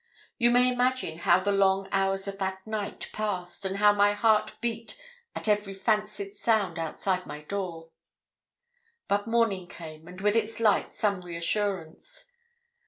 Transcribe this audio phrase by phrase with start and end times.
[0.39, 4.55] You may imagine how the long hours of that night passed, and how my heart
[4.59, 4.99] beat
[5.35, 7.91] at every fancied sound outside my door.
[9.07, 12.31] But morning came, and with its light some reassurance.